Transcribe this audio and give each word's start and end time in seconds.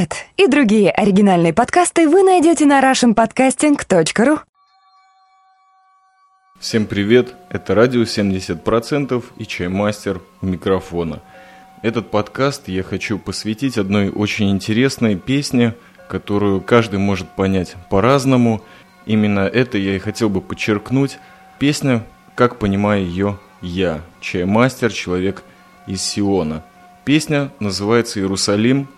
Этот 0.00 0.16
и 0.38 0.46
другие 0.46 0.90
оригинальные 0.90 1.52
подкасты 1.52 2.08
вы 2.08 2.22
найдете 2.22 2.64
на 2.64 2.80
russianpodcasting.ru 2.80 4.38
Всем 6.58 6.86
привет, 6.86 7.34
это 7.50 7.74
радио 7.74 8.04
70% 8.04 9.22
и 9.36 9.46
чаймастер 9.46 10.22
у 10.40 10.46
микрофона. 10.46 11.20
Этот 11.82 12.10
подкаст 12.10 12.68
я 12.68 12.82
хочу 12.82 13.18
посвятить 13.18 13.76
одной 13.76 14.08
очень 14.08 14.50
интересной 14.50 15.16
песне, 15.16 15.74
которую 16.08 16.62
каждый 16.62 16.98
может 16.98 17.28
понять 17.36 17.74
по-разному. 17.90 18.62
Именно 19.04 19.40
это 19.40 19.76
я 19.76 19.96
и 19.96 19.98
хотел 19.98 20.30
бы 20.30 20.40
подчеркнуть. 20.40 21.18
Песня, 21.58 22.06
как 22.36 22.58
понимаю 22.58 23.04
ее 23.04 23.38
я, 23.60 24.00
чаймастер, 24.22 24.94
человек 24.94 25.42
из 25.86 26.00
Сиона. 26.00 26.64
Песня 27.04 27.50
называется 27.60 28.18
«Иерусалим», 28.18 28.88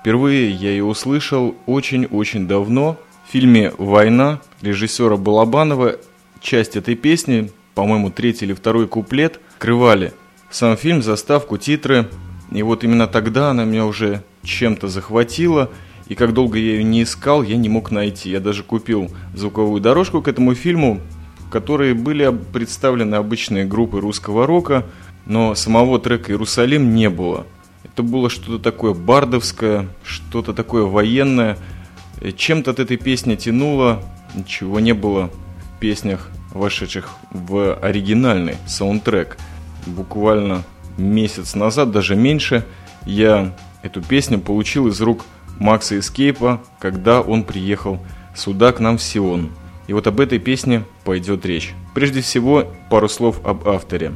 Впервые 0.00 0.50
я 0.50 0.70
ее 0.70 0.84
услышал 0.84 1.54
очень-очень 1.66 2.48
давно 2.48 2.96
в 3.26 3.32
фильме 3.32 3.74
«Война» 3.76 4.40
режиссера 4.62 5.18
Балабанова. 5.18 5.96
Часть 6.40 6.74
этой 6.74 6.94
песни, 6.94 7.52
по-моему, 7.74 8.08
третий 8.08 8.46
или 8.46 8.54
второй 8.54 8.88
куплет, 8.88 9.40
крывали 9.58 10.14
сам 10.50 10.78
фильм, 10.78 11.02
заставку, 11.02 11.58
титры. 11.58 12.08
И 12.50 12.62
вот 12.62 12.82
именно 12.82 13.08
тогда 13.08 13.50
она 13.50 13.64
меня 13.64 13.84
уже 13.84 14.22
чем-то 14.42 14.88
захватила. 14.88 15.70
И 16.08 16.14
как 16.14 16.32
долго 16.32 16.56
я 16.56 16.72
ее 16.72 16.82
не 16.82 17.02
искал, 17.02 17.42
я 17.42 17.58
не 17.58 17.68
мог 17.68 17.90
найти. 17.90 18.30
Я 18.30 18.40
даже 18.40 18.62
купил 18.62 19.10
звуковую 19.34 19.82
дорожку 19.82 20.22
к 20.22 20.28
этому 20.28 20.54
фильму, 20.54 20.98
в 21.40 21.50
которой 21.50 21.92
были 21.92 22.34
представлены 22.54 23.16
обычные 23.16 23.66
группы 23.66 24.00
русского 24.00 24.46
рока, 24.46 24.86
но 25.26 25.54
самого 25.54 25.98
трека 25.98 26.32
«Иерусалим» 26.32 26.94
не 26.94 27.10
было– 27.10 27.46
это 28.00 28.08
было 28.08 28.30
что-то 28.30 28.58
такое 28.58 28.94
бардовское, 28.94 29.88
что-то 30.02 30.54
такое 30.54 30.84
военное. 30.84 31.58
Чем-то 32.34 32.70
от 32.70 32.80
этой 32.80 32.96
песни 32.96 33.34
тянуло, 33.34 34.02
чего 34.46 34.80
не 34.80 34.94
было 34.94 35.30
в 35.76 35.80
песнях, 35.80 36.30
вошедших 36.52 37.10
в 37.30 37.74
оригинальный 37.74 38.56
саундтрек. 38.66 39.36
Буквально 39.86 40.62
месяц 40.96 41.54
назад, 41.54 41.90
даже 41.90 42.16
меньше, 42.16 42.64
я 43.04 43.54
эту 43.82 44.00
песню 44.00 44.40
получил 44.40 44.88
из 44.88 44.98
рук 45.02 45.26
Макса 45.58 45.98
Эскейпа, 45.98 46.62
когда 46.78 47.20
он 47.20 47.44
приехал 47.44 48.00
сюда, 48.34 48.72
к 48.72 48.80
нам 48.80 48.96
в 48.96 49.02
Сион. 49.02 49.50
И 49.88 49.92
вот 49.92 50.06
об 50.06 50.20
этой 50.20 50.38
песне 50.38 50.84
пойдет 51.04 51.44
речь. 51.44 51.74
Прежде 51.94 52.22
всего, 52.22 52.64
пару 52.88 53.10
слов 53.10 53.44
об 53.44 53.68
авторе. 53.68 54.14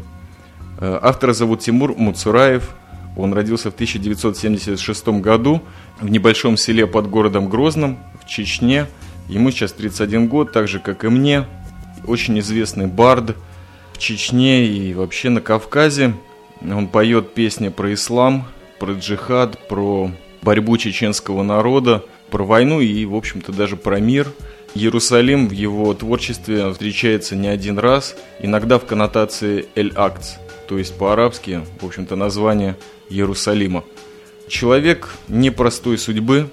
Э, 0.79 0.98
автора 1.03 1.35
зовут 1.35 1.61
Тимур 1.61 1.95
Муцураев, 1.95 2.75
он 3.17 3.33
родился 3.33 3.70
в 3.70 3.75
1976 3.75 5.09
году 5.20 5.62
в 6.01 6.09
небольшом 6.09 6.57
селе 6.57 6.87
под 6.87 7.09
городом 7.09 7.48
Грозным 7.48 7.98
в 8.23 8.29
Чечне. 8.29 8.87
Ему 9.29 9.51
сейчас 9.51 9.73
31 9.73 10.29
год, 10.29 10.53
так 10.53 10.69
же 10.69 10.81
как 10.81 11.05
и 11.05 11.09
мне. 11.09 11.47
Очень 12.07 12.39
известный 12.41 12.87
бард 12.87 13.37
в 13.92 13.98
Чечне 13.98 14.67
и 14.67 14.95
вообще 14.95 15.31
на 15.31 15.41
Кавказе. 15.41 16.15
Он 16.61 16.89
поет 16.89 17.35
песни 17.35 17.69
про 17.69 17.95
ислам, 17.95 18.47
про 18.81 18.92
джихад, 18.95 19.69
про 19.69 20.11
борьбу 20.42 20.77
чеченского 20.77 21.42
народа, 21.42 22.05
про 22.31 22.45
войну 22.45 22.81
и, 22.81 23.05
в 23.05 23.15
общем-то, 23.15 23.53
даже 23.53 23.77
про 23.77 24.01
мир. 24.01 24.33
Иерусалим 24.75 25.48
в 25.48 25.53
его 25.53 25.95
творчестве 25.95 26.70
встречается 26.73 27.37
не 27.37 27.47
один 27.47 27.79
раз, 27.79 28.17
иногда 28.41 28.81
в 28.81 28.87
коннотации 28.87 29.67
«эль-акц», 29.77 30.35
то 30.67 30.79
есть 30.79 30.97
по-арабски, 30.97 31.62
в 31.81 31.87
общем-то, 31.87 32.17
название 32.17 32.77
Иерусалима. 33.11 33.84
Человек 34.48 35.15
непростой 35.29 35.98
судьбы, 35.98 36.51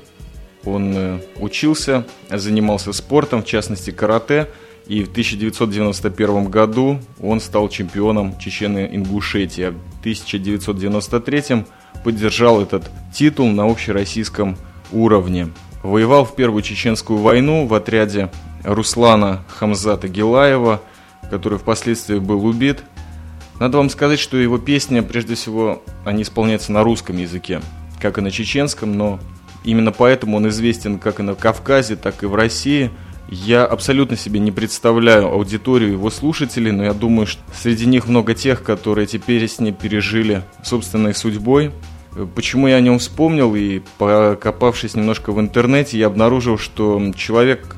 он 0.64 0.94
э, 0.96 1.20
учился, 1.38 2.06
занимался 2.30 2.94
спортом, 2.94 3.44
в 3.44 3.46
частности 3.46 3.92
карате, 3.92 4.48
и 4.88 5.04
в 5.04 5.12
1991 5.12 6.46
году 6.46 7.00
он 7.22 7.40
стал 7.40 7.70
чемпионом 7.70 8.36
Чечены-Ингушетии. 8.40 9.64
А 9.64 9.72
в 9.72 10.00
1993 10.02 11.66
поддержал 12.04 12.62
этот 12.62 12.90
титул 13.14 13.48
на 13.48 13.70
общероссийском 13.70 14.58
уровне. 14.92 15.50
Воевал 15.84 16.26
в 16.26 16.36
Первую 16.36 16.62
Чеченскую 16.62 17.20
войну 17.20 17.66
в 17.66 17.74
отряде 17.74 18.32
Руслана 18.64 19.44
Хамзата 19.48 20.08
Гилаева, 20.08 20.82
который 21.30 21.58
впоследствии 21.58 22.20
был 22.20 22.46
убит 22.46 22.84
надо 23.62 23.78
вам 23.78 23.92
сказать, 23.92 24.20
что 24.20 24.38
его 24.38 24.58
песни, 24.58 25.02
прежде 25.02 25.36
всего, 25.36 25.84
они 26.04 26.24
исполняются 26.24 26.72
на 26.72 26.82
русском 26.84 27.16
языке, 27.20 27.62
как 28.00 28.18
и 28.18 28.22
на 28.22 28.32
чеченском, 28.32 28.98
но 28.98 29.20
именно 29.64 29.92
поэтому 29.92 30.38
он 30.38 30.50
известен 30.50 30.98
как 30.98 31.20
и 31.20 31.24
на 31.24 31.36
Кавказе, 31.36 31.96
так 31.96 32.24
и 32.24 32.26
в 32.26 32.34
России. 32.34 32.90
Я 33.30 33.64
абсолютно 33.64 34.18
себе 34.18 34.40
не 34.40 34.52
представляю 34.52 35.28
аудиторию 35.28 35.92
его 35.92 36.10
слушателей, 36.10 36.72
но 36.72 36.86
я 36.86 36.94
думаю, 36.94 37.28
что 37.28 37.44
среди 37.54 37.86
них 37.86 38.08
много 38.08 38.34
тех, 38.34 38.64
которые 38.64 39.06
эти 39.06 39.18
песни 39.18 39.70
пережили 39.70 40.42
собственной 40.64 41.14
судьбой. 41.14 41.72
Почему 42.34 42.68
я 42.68 42.78
о 42.78 42.82
нем 42.82 42.98
вспомнил 42.98 43.54
и 43.54 43.84
покопавшись 44.00 44.96
немножко 44.96 45.32
в 45.34 45.40
интернете, 45.40 46.00
я 46.00 46.08
обнаружил, 46.08 46.58
что 46.58 47.00
человек 47.16 47.76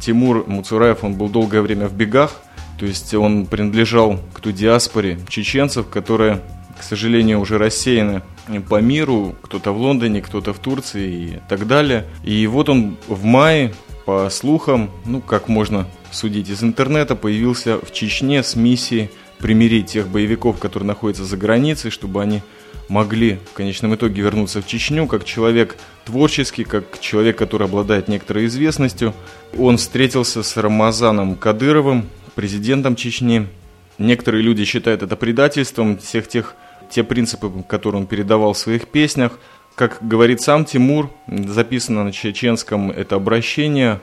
Тимур 0.00 0.46
Муцураев, 0.46 1.04
он 1.04 1.12
был 1.12 1.28
долгое 1.28 1.60
время 1.60 1.88
в 1.88 1.92
бегах, 1.92 2.40
то 2.78 2.86
есть 2.86 3.14
он 3.14 3.46
принадлежал 3.46 4.20
к 4.32 4.40
той 4.40 4.52
диаспоре 4.52 5.18
чеченцев, 5.28 5.88
которая, 5.88 6.42
к 6.78 6.82
сожалению, 6.82 7.40
уже 7.40 7.58
рассеяна 7.58 8.22
по 8.68 8.80
миру, 8.80 9.34
кто-то 9.42 9.72
в 9.72 9.78
Лондоне, 9.78 10.20
кто-то 10.20 10.52
в 10.52 10.58
Турции 10.58 11.12
и 11.12 11.38
так 11.48 11.66
далее. 11.66 12.06
И 12.22 12.46
вот 12.46 12.68
он 12.68 12.96
в 13.08 13.24
мае, 13.24 13.74
по 14.04 14.28
слухам, 14.30 14.90
ну, 15.04 15.20
как 15.20 15.48
можно 15.48 15.86
судить 16.12 16.48
из 16.48 16.62
интернета, 16.62 17.16
появился 17.16 17.78
в 17.78 17.92
Чечне 17.92 18.42
с 18.42 18.54
миссией 18.54 19.10
примирить 19.38 19.86
тех 19.86 20.08
боевиков, 20.08 20.58
которые 20.58 20.86
находятся 20.86 21.24
за 21.24 21.36
границей, 21.36 21.90
чтобы 21.90 22.22
они 22.22 22.42
могли 22.88 23.40
в 23.50 23.54
конечном 23.54 23.94
итоге 23.94 24.22
вернуться 24.22 24.62
в 24.62 24.66
Чечню, 24.66 25.06
как 25.06 25.24
человек 25.24 25.76
творческий, 26.04 26.64
как 26.64 27.00
человек, 27.00 27.36
который 27.36 27.66
обладает 27.66 28.08
некоторой 28.08 28.46
известностью. 28.46 29.12
Он 29.58 29.76
встретился 29.76 30.42
с 30.42 30.56
Рамазаном 30.56 31.34
Кадыровым, 31.34 32.08
президентом 32.36 32.94
Чечни. 32.94 33.48
Некоторые 33.98 34.42
люди 34.42 34.64
считают 34.64 35.02
это 35.02 35.16
предательством 35.16 35.98
всех 35.98 36.28
тех 36.28 36.54
те 36.88 37.02
принципы, 37.02 37.50
которые 37.66 38.02
он 38.02 38.06
передавал 38.06 38.52
в 38.52 38.58
своих 38.58 38.86
песнях. 38.86 39.40
Как 39.74 39.98
говорит 40.00 40.40
сам 40.40 40.64
Тимур, 40.64 41.10
записано 41.26 42.04
на 42.04 42.12
чеченском 42.12 42.92
это 42.92 43.16
обращение. 43.16 44.00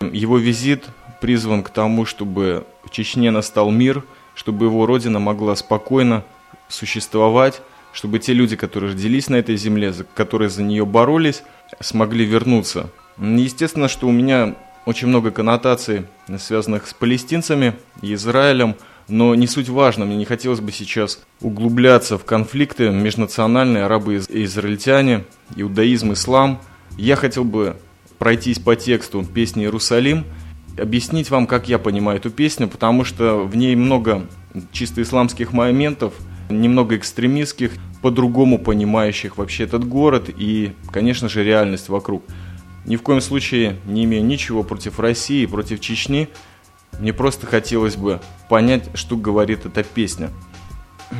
Его 0.00 0.38
визит 0.38 0.84
призван 1.20 1.62
к 1.62 1.70
тому, 1.70 2.06
чтобы 2.06 2.64
в 2.84 2.90
Чечне 2.90 3.30
настал 3.30 3.70
мир, 3.70 4.04
чтобы 4.34 4.66
его 4.66 4.86
родина 4.86 5.18
могла 5.18 5.56
спокойно 5.56 6.24
существовать, 6.68 7.62
чтобы 7.92 8.18
те 8.18 8.32
люди, 8.32 8.56
которые 8.56 8.92
родились 8.92 9.28
на 9.28 9.36
этой 9.36 9.56
земле, 9.56 9.92
которые 10.14 10.50
за 10.50 10.62
нее 10.62 10.86
боролись, 10.86 11.42
смогли 11.80 12.24
вернуться. 12.24 12.90
Естественно, 13.18 13.88
что 13.88 14.06
у 14.06 14.12
меня 14.12 14.54
очень 14.86 15.08
много 15.08 15.30
коннотаций, 15.30 16.06
связанных 16.38 16.86
с 16.86 16.94
палестинцами 16.94 17.74
и 18.02 18.14
Израилем, 18.14 18.76
но 19.08 19.34
не 19.34 19.46
суть 19.46 19.68
важно, 19.68 20.04
мне 20.04 20.16
не 20.16 20.24
хотелось 20.24 20.60
бы 20.60 20.72
сейчас 20.72 21.20
углубляться 21.40 22.16
в 22.16 22.24
конфликты 22.24 22.90
межнациональные, 22.90 23.84
арабы 23.84 24.16
и 24.16 24.44
израильтяне, 24.44 25.24
иудаизм, 25.56 26.12
ислам. 26.12 26.60
Я 26.96 27.16
хотел 27.16 27.44
бы 27.44 27.76
пройтись 28.18 28.58
по 28.58 28.76
тексту 28.76 29.24
песни 29.24 29.64
«Иерусалим», 29.64 30.24
объяснить 30.78 31.30
вам, 31.30 31.46
как 31.46 31.68
я 31.68 31.78
понимаю 31.78 32.18
эту 32.18 32.30
песню, 32.30 32.68
потому 32.68 33.04
что 33.04 33.44
в 33.44 33.56
ней 33.56 33.74
много 33.74 34.26
чисто 34.72 35.02
исламских 35.02 35.52
моментов, 35.52 36.14
немного 36.48 36.96
экстремистских, 36.96 37.72
по-другому 38.02 38.58
понимающих 38.58 39.36
вообще 39.36 39.64
этот 39.64 39.86
город 39.86 40.30
и, 40.34 40.72
конечно 40.90 41.28
же, 41.28 41.44
реальность 41.44 41.88
вокруг. 41.88 42.24
Ни 42.84 42.96
в 42.96 43.02
коем 43.02 43.20
случае 43.20 43.76
не 43.86 44.04
имею 44.04 44.24
ничего 44.24 44.62
против 44.62 44.98
России, 44.98 45.46
против 45.46 45.80
Чечни. 45.80 46.28
Мне 46.98 47.12
просто 47.12 47.46
хотелось 47.46 47.96
бы 47.96 48.20
понять, 48.48 48.88
что 48.94 49.16
говорит 49.16 49.66
эта 49.66 49.82
песня. 49.82 50.30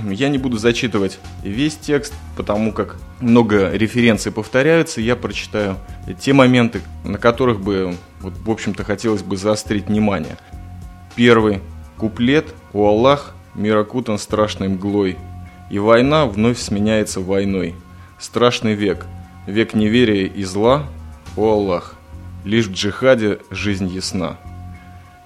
Я 0.08 0.28
не 0.28 0.38
буду 0.38 0.56
зачитывать 0.56 1.18
весь 1.42 1.76
текст, 1.76 2.14
потому 2.36 2.72
как 2.72 2.96
много 3.20 3.70
референций 3.72 4.30
повторяются. 4.30 5.00
Я 5.00 5.16
прочитаю 5.16 5.76
те 6.20 6.32
моменты, 6.32 6.80
на 7.04 7.18
которых 7.18 7.60
бы, 7.60 7.96
вот, 8.20 8.34
в 8.38 8.50
общем-то, 8.50 8.84
хотелось 8.84 9.22
бы 9.22 9.36
заострить 9.36 9.86
внимание. 9.86 10.36
Первый 11.16 11.60
куплет 11.98 12.54
«У 12.72 12.86
Аллах 12.86 13.34
мир 13.54 13.78
окутан 13.78 14.18
страшной 14.18 14.68
мглой, 14.68 15.16
и 15.70 15.78
война 15.78 16.26
вновь 16.26 16.58
сменяется 16.58 17.20
войной. 17.20 17.74
Страшный 18.18 18.74
век, 18.74 19.06
век 19.46 19.74
неверия 19.74 20.26
и 20.26 20.44
зла, 20.44 20.84
о 21.36 21.52
Аллах, 21.52 21.94
лишь 22.44 22.66
в 22.66 22.72
джихаде 22.72 23.38
жизнь 23.50 23.88
ясна. 23.88 24.38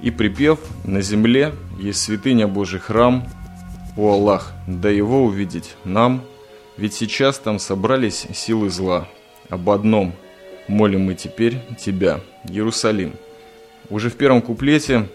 И 0.01 0.11
припев 0.11 0.59
«На 0.85 1.01
земле 1.01 1.55
есть 1.79 2.03
святыня 2.03 2.47
Божий 2.47 2.81
храм, 2.81 3.27
о 3.97 4.13
Аллах, 4.13 4.53
да 4.67 4.91
его 4.91 5.25
увидеть 5.25 5.77
нам, 5.85 6.25
ведь 6.77 6.95
сейчас 6.95 7.39
там 7.39 7.59
собрались 7.59 8.27
силы 8.35 8.71
зла. 8.71 9.09
Об 9.49 9.71
одном 9.71 10.13
молим 10.67 11.03
мы 11.03 11.15
теперь 11.15 11.61
Тебя, 11.79 12.21
Иерусалим. 12.49 13.15
Уже 13.91 14.11
в 14.11 14.17
первом 14.17 14.43
куплете 14.43 15.09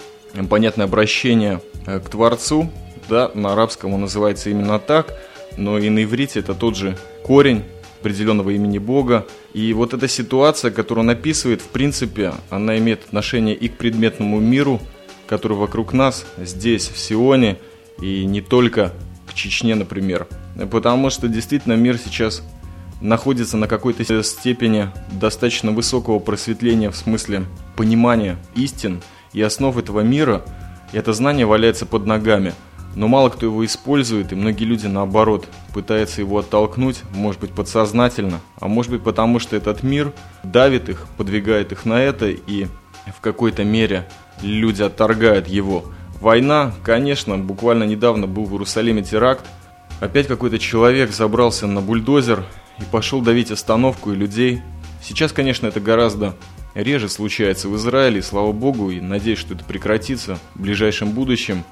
понятное 0.49 0.85
обращение 0.85 1.61
э, 1.85 1.99
к 1.99 2.09
Творцу, 2.09 2.69
да, 3.09 3.31
на 3.33 3.53
арабском 3.53 3.93
он 3.93 4.01
называется 4.01 4.49
именно 4.49 4.79
так, 4.79 5.13
но 5.57 5.77
и 5.77 5.89
на 5.89 6.03
иврите 6.03 6.39
это 6.39 6.53
тот 6.53 6.77
же 6.77 6.97
корень 7.25 7.63
определенного 7.99 8.51
имени 8.51 8.77
Бога. 8.77 9.27
И 9.53 9.73
вот 9.73 9.93
эта 9.93 10.07
ситуация, 10.07 10.71
которую 10.71 11.05
он 11.05 11.09
описывает, 11.09 11.61
в 11.61 11.67
принципе, 11.67 12.33
она 12.49 12.77
имеет 12.77 13.03
отношение 13.05 13.55
и 13.55 13.67
к 13.67 13.77
предметному 13.77 14.39
миру, 14.39 14.79
который 15.27 15.57
вокруг 15.57 15.93
нас, 15.93 16.25
здесь, 16.37 16.87
в 16.89 16.97
Сионе, 16.97 17.57
и 18.01 18.25
не 18.25 18.41
только 18.41 18.93
к 19.27 19.33
Чечне, 19.33 19.75
например. 19.75 20.27
Потому 20.71 21.09
что 21.09 21.27
действительно 21.27 21.73
мир 21.73 21.97
сейчас 21.97 22.41
находится 23.01 23.57
на 23.57 23.67
какой-то 23.67 24.23
степени 24.23 24.89
достаточно 25.11 25.71
высокого 25.71 26.19
просветления 26.19 26.89
в 26.89 26.97
смысле 26.97 27.45
понимания 27.75 28.37
истин 28.55 29.01
и 29.33 29.41
основ 29.41 29.77
этого 29.77 30.01
мира, 30.01 30.43
и 30.91 30.97
это 30.97 31.13
знание 31.13 31.45
валяется 31.45 31.85
под 31.85 32.05
ногами. 32.05 32.53
Но 32.95 33.07
мало 33.07 33.29
кто 33.29 33.45
его 33.45 33.63
использует, 33.65 34.31
и 34.31 34.35
многие 34.35 34.65
люди, 34.65 34.87
наоборот, 34.87 35.47
пытаются 35.73 36.21
его 36.21 36.39
оттолкнуть, 36.39 37.03
может 37.13 37.39
быть, 37.39 37.51
подсознательно, 37.51 38.39
а 38.59 38.67
может 38.67 38.91
быть, 38.91 39.03
потому 39.03 39.39
что 39.39 39.55
этот 39.55 39.83
мир 39.83 40.11
давит 40.43 40.89
их, 40.89 41.05
подвигает 41.17 41.71
их 41.71 41.85
на 41.85 42.01
это, 42.01 42.29
и 42.29 42.67
в 43.15 43.21
какой-то 43.21 43.63
мере 43.63 44.07
люди 44.41 44.81
отторгают 44.81 45.47
его. 45.47 45.85
Война, 46.19 46.73
конечно, 46.83 47.37
буквально 47.37 47.83
недавно 47.83 48.27
был 48.27 48.45
в 48.45 48.53
Иерусалиме 48.53 49.03
теракт, 49.03 49.45
Опять 49.99 50.27
какой-то 50.27 50.59
человек 50.59 51.11
забрался 51.11 51.67
на 51.67 51.81
бульдозер 51.81 52.45
и 52.79 52.83
пошел 52.89 53.21
давить 53.21 53.51
остановку 53.51 54.13
и 54.13 54.15
людей. 54.15 54.61
Сейчас, 55.03 55.33
конечно, 55.33 55.67
это 55.67 55.81
гораздо 55.81 56.35
реже 56.73 57.09
случается 57.09 57.67
в 57.67 57.75
Израиле, 57.75 58.21
слава 58.21 58.53
богу, 58.53 58.91
и 58.91 59.01
надеюсь, 59.01 59.39
что 59.39 59.55
это 59.55 59.65
прекратится 59.65 60.39
в 60.55 60.61
ближайшем 60.61 61.11
будущем. 61.11 61.65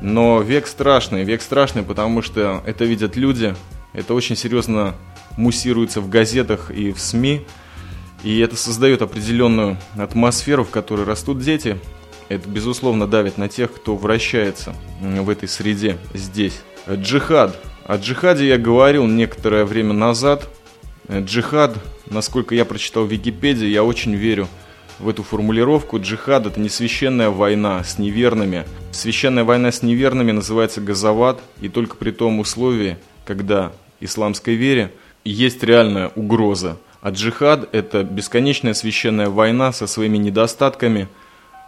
Но 0.00 0.40
век 0.40 0.66
страшный, 0.66 1.24
век 1.24 1.42
страшный, 1.42 1.82
потому 1.82 2.22
что 2.22 2.62
это 2.66 2.84
видят 2.84 3.16
люди, 3.16 3.54
это 3.92 4.14
очень 4.14 4.36
серьезно 4.36 4.94
муссируется 5.36 6.00
в 6.00 6.08
газетах 6.08 6.70
и 6.70 6.92
в 6.92 7.00
СМИ, 7.00 7.46
и 8.22 8.38
это 8.40 8.56
создает 8.56 9.02
определенную 9.02 9.78
атмосферу, 9.96 10.64
в 10.64 10.70
которой 10.70 11.04
растут 11.06 11.40
дети. 11.40 11.78
Это, 12.28 12.48
безусловно, 12.48 13.06
давит 13.06 13.38
на 13.38 13.48
тех, 13.48 13.72
кто 13.72 13.96
вращается 13.96 14.74
в 15.00 15.28
этой 15.28 15.48
среде 15.48 15.98
здесь. 16.14 16.60
Джихад 16.90 17.58
о 17.86 17.96
джихаде 17.96 18.48
я 18.48 18.56
говорил 18.56 19.06
некоторое 19.06 19.66
время 19.66 19.92
назад. 19.92 20.48
Джихад, 21.10 21.76
насколько 22.06 22.54
я 22.54 22.64
прочитал 22.64 23.04
в 23.04 23.12
Википедии, 23.12 23.66
я 23.66 23.84
очень 23.84 24.14
верю 24.14 24.48
в 24.98 25.08
эту 25.08 25.22
формулировку. 25.22 26.00
Джихад– 26.00 26.46
это 26.46 26.60
не 26.60 26.68
священная 26.68 27.30
война 27.30 27.82
с 27.84 27.98
неверными. 27.98 28.64
Священная 28.92 29.44
война 29.44 29.72
с 29.72 29.82
неверными 29.82 30.32
называется 30.32 30.80
газават, 30.80 31.40
и 31.60 31.68
только 31.68 31.96
при 31.96 32.10
том 32.10 32.40
условии, 32.40 32.96
когда 33.24 33.72
исламской 34.00 34.54
вере 34.54 34.92
есть 35.24 35.62
реальная 35.62 36.10
угроза. 36.14 36.76
А 37.00 37.10
джихад– 37.10 37.68
это 37.72 38.02
бесконечная 38.02 38.74
священная 38.74 39.28
война 39.28 39.72
со 39.72 39.86
своими 39.86 40.16
недостатками, 40.16 41.08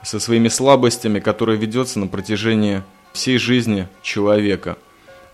со 0.03 0.21
своими 0.21 0.49
слабостями, 0.49 1.21
которая 1.21 1.57
ведется 1.57 1.99
на 1.99 2.07
протяжении 2.07 2.83
всей 3.13 3.39
жизни 3.39 3.89
человека– 4.03 4.77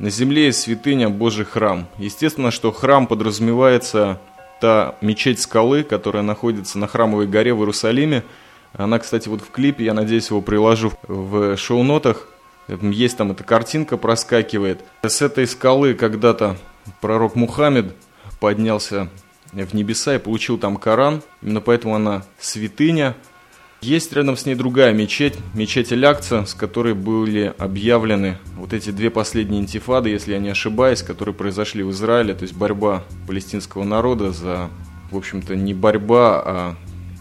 на 0.02 0.10
земле 0.10 0.46
есть 0.46 0.62
святыня 0.62 1.08
Божий 1.08 1.44
храм. 1.44 1.86
Естественно, 1.96 2.50
что 2.50 2.72
храм 2.72 3.06
подразумевается 3.06 4.18
та 4.62 4.94
мечеть 5.00 5.40
скалы, 5.40 5.82
которая 5.82 6.22
находится 6.22 6.78
на 6.78 6.86
храмовой 6.86 7.26
горе 7.26 7.52
в 7.52 7.58
Иерусалиме. 7.58 8.22
Она, 8.74 9.00
кстати, 9.00 9.28
вот 9.28 9.40
в 9.40 9.50
клипе, 9.50 9.84
я 9.84 9.92
надеюсь, 9.92 10.30
его 10.30 10.40
приложу 10.40 10.92
в 11.08 11.56
шоу-нотах. 11.56 12.28
Есть 12.68 13.16
там 13.16 13.32
эта 13.32 13.42
картинка, 13.42 13.96
проскакивает. 13.96 14.80
С 15.02 15.20
этой 15.20 15.48
скалы 15.48 15.94
когда-то 15.94 16.56
пророк 17.00 17.34
Мухаммед 17.34 17.92
поднялся 18.38 19.08
в 19.52 19.74
небеса 19.74 20.14
и 20.14 20.18
получил 20.18 20.58
там 20.58 20.76
Коран. 20.76 21.22
Именно 21.42 21.60
поэтому 21.60 21.96
она 21.96 22.22
святыня– 22.38 23.16
есть 23.82 24.12
рядом 24.12 24.36
с 24.36 24.46
ней 24.46 24.54
другая 24.54 24.92
мечеть, 24.92 25.34
мечеть 25.54 25.92
Алякца, 25.92 26.44
с 26.46 26.54
которой 26.54 26.94
были 26.94 27.52
объявлены 27.58 28.38
вот 28.56 28.72
эти 28.72 28.90
две 28.90 29.10
последние 29.10 29.60
интифады, 29.60 30.08
если 30.08 30.32
я 30.32 30.38
не 30.38 30.50
ошибаюсь, 30.50 31.02
которые 31.02 31.34
произошли 31.34 31.82
в 31.82 31.90
Израиле, 31.90 32.34
то 32.34 32.42
есть 32.42 32.54
борьба 32.54 33.02
палестинского 33.26 33.84
народа 33.84 34.30
за, 34.30 34.70
в 35.10 35.16
общем-то, 35.16 35.56
не 35.56 35.74
борьба, 35.74 36.42
а 36.44 36.76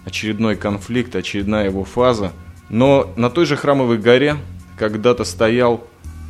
очередной 0.06 0.56
конфликт, 0.56 1.16
очередная 1.16 1.66
его 1.66 1.84
фаза. 1.84 2.32
Но 2.70 3.12
на 3.16 3.30
той 3.30 3.46
же 3.46 3.58
храмовой 3.58 3.98
горе 3.98 4.38
когда-то 4.78 5.24
стоял 5.24 5.86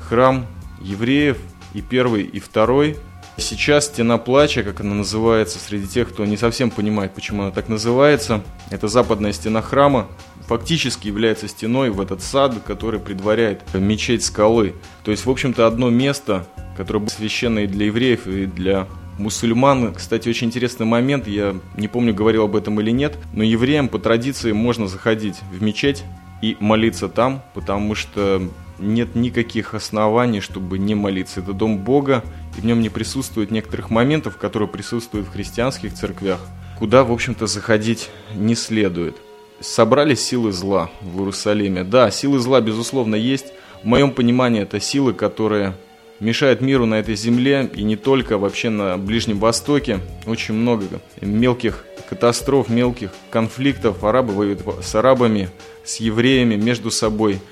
храм 0.08 0.48
евреев, 0.82 1.38
и 1.74 1.82
первый, 1.82 2.24
и 2.24 2.40
второй. 2.40 2.98
Сейчас 3.38 3.86
стена 3.86 4.18
плача, 4.18 4.64
как 4.64 4.82
она 4.82 4.94
называется, 4.94 5.58
среди 5.58 5.88
тех, 5.88 6.10
кто 6.10 6.26
не 6.26 6.38
совсем 6.38 6.70
понимает, 6.70 7.14
почему 7.14 7.44
она 7.44 7.52
так 7.52 7.70
называется, 7.70 8.44
это 8.70 8.88
западная 8.88 9.32
стена 9.34 9.62
храма, 9.62 10.08
фактически 10.48 11.08
является 11.08 11.48
стеной 11.48 11.90
в 11.90 12.02
этот 12.02 12.22
сад, 12.22 12.56
который 12.66 13.00
предваряет 13.00 13.62
мечеть 13.74 14.24
скалы. 14.24 14.76
То 15.04 15.12
есть, 15.12 15.26
в 15.26 15.30
общем-то, 15.30 15.66
одно 15.66 15.90
место, 15.90 16.46
которое 16.78 17.00
было 17.00 17.10
священное 17.10 17.68
для 17.68 17.86
евреев, 17.88 18.28
и 18.28 18.46
для 18.46 18.88
мусульман. 19.18 19.94
Кстати, 19.94 20.28
очень 20.28 20.48
интересный 20.48 20.86
момент, 20.86 21.28
я 21.28 21.56
не 21.78 21.88
помню, 21.88 22.14
говорил 22.14 22.44
об 22.44 22.56
этом 22.56 22.80
или 22.82 22.92
нет, 22.92 23.18
но 23.34 23.44
евреям 23.44 23.88
по 23.88 24.00
традиции 24.00 24.52
можно 24.52 24.88
заходить 24.88 25.40
в 25.52 25.62
мечеть 25.62 26.04
и 26.42 26.58
молиться 26.60 27.08
там, 27.08 27.44
потому 27.54 27.96
что 27.96 28.42
нет 28.82 29.16
никаких 29.16 29.74
оснований, 29.74 30.42
чтобы 30.42 30.78
не 30.80 30.96
молиться. 30.96 31.40
Это 31.40 31.54
дом 31.54 31.78
Бога, 31.78 32.24
и 32.58 32.62
в 32.62 32.66
нем 32.66 32.82
не 32.82 32.90
присутствует 32.90 33.52
некоторых 33.52 33.90
моментов, 33.90 34.38
которые 34.38 34.68
присутствуют 34.68 35.28
в 35.28 35.32
христианских 35.32 35.94
церквях, 35.94 36.40
куда, 36.78 37.04
в 37.04 37.12
общем-то, 37.12 37.48
заходить 37.48 38.10
не 38.36 38.56
следует. 38.56 39.16
Собрали 39.60 40.16
силы 40.16 40.52
зла 40.52 40.90
в 41.02 41.20
Иерусалиме. 41.20 41.84
Да, 41.84 42.10
силы 42.10 42.40
зла, 42.40 42.62
безусловно, 42.62 43.16
есть. 43.16 43.54
В 43.84 43.86
моем 43.86 44.12
понимании, 44.12 44.64
это 44.64 44.80
силы, 44.80 45.14
которые 45.14 45.76
мешают 46.20 46.62
миру 46.62 46.86
на 46.86 46.96
этой 46.96 47.16
земле, 47.16 47.70
и 47.74 47.84
не 47.84 47.96
только, 47.96 48.38
вообще 48.38 48.70
на 48.70 48.98
Ближнем 48.98 49.40
Востоке. 49.40 50.00
Очень 50.26 50.56
много 50.56 50.86
мелких 51.22 51.86
катастроф, 52.10 52.70
мелких 52.70 53.12
конфликтов. 53.30 54.04
Арабы 54.04 54.34
воюют 54.34 54.62
с 54.84 54.96
арабами, 54.96 55.50
с 55.84 55.98
евреями 55.98 56.56
между 56.56 56.90
собой– 56.92 57.40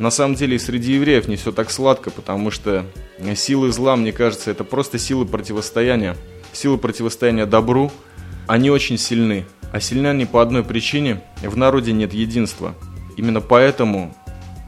на 0.00 0.08
самом 0.10 0.34
деле 0.34 0.58
среди 0.58 0.94
евреев 0.94 1.28
не 1.28 1.36
все 1.36 1.52
так 1.52 1.70
сладко, 1.70 2.10
потому 2.10 2.50
что 2.50 2.86
силы 3.36 3.70
зла, 3.70 3.96
мне 3.96 4.12
кажется, 4.12 4.50
это 4.50 4.64
просто 4.64 4.98
силы 4.98 5.26
противостояния. 5.26 6.16
Силы 6.54 6.78
противостояния 6.78 7.44
добру, 7.44 7.92
они 8.46 8.70
очень 8.70 8.96
сильны. 8.96 9.44
А 9.72 9.78
сильны 9.78 10.06
они 10.06 10.24
по 10.24 10.40
одной 10.40 10.64
причине– 10.64 11.22
в 11.42 11.54
народе 11.54 11.92
нет 11.92 12.14
единства. 12.14 12.74
Именно 13.18 13.42
поэтому 13.42 14.16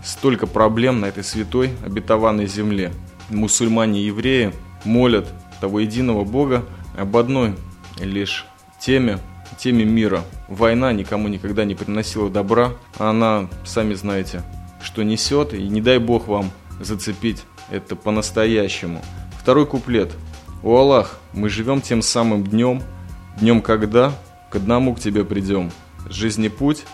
столько 0.05 0.47
проблем 0.47 1.01
на 1.01 1.07
этой 1.07 1.25
святой 1.25 1.71
обетованной 1.83 2.47
земле. 2.47 2.93
Мусульмане 3.31 4.03
и 4.03 4.07
евреи 4.09 4.53
молят 4.85 5.33
того 5.62 5.81
единого 5.81 6.25
Бога 6.25 6.62
об 6.95 7.17
одной 7.17 7.55
лишь 7.99 8.45
теме, 8.79 9.19
теме 9.59 9.87
мира. 9.87 10.25
Война 10.49 10.93
никому 10.93 11.29
никогда 11.29 11.65
не 11.65 11.75
приносила 11.75 12.29
добра, 12.29 12.73
а 12.99 13.09
она, 13.09 13.49
сами 13.65 13.95
знаете, 13.95 14.43
что 14.83 15.03
несет, 15.03 15.55
и 15.55 15.69
не 15.69 15.81
дай 15.81 15.99
бог 15.99 16.29
вам 16.29 16.51
зацепить 16.81 17.45
это 17.71 17.97
по-настоящему. 17.97 19.03
Второй 19.41 19.67
куплет. 19.67 20.12
«О 20.62 20.77
Аллах, 20.77 21.19
мы 21.33 21.49
живем 21.49 21.81
тем 21.81 22.03
самым 22.03 22.45
днем, 22.45 22.83
днем 23.41 23.62
когда 23.62 24.12
к 24.51 24.57
одному 24.57 24.95
к 24.95 25.01
тебе 25.01 25.25
придем. 25.25 25.73
Жизни 26.09 26.49
путь, 26.49 26.85